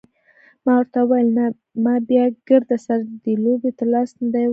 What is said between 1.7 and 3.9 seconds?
ما بیا ګردسره دې لوبې ته